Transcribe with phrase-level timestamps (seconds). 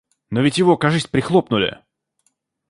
[0.31, 1.77] Но ведь его кажись прихлопнули?